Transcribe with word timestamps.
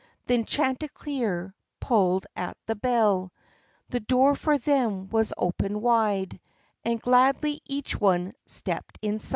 Then 0.25 0.45
Chanticleer 0.45 1.53
pulled 1.79 2.25
at 2.35 2.57
the 2.65 2.73
bell; 2.73 3.31
The 3.89 3.99
door 3.99 4.33
for 4.33 4.57
them 4.57 5.09
was 5.09 5.31
opened 5.37 5.79
wide, 5.79 6.39
And 6.83 6.99
gladly 6.99 7.61
each 7.67 8.01
one 8.01 8.33
stepped 8.47 8.97
inside. 9.03 9.29